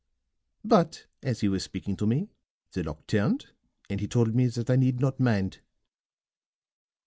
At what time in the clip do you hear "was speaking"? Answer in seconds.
1.47-1.95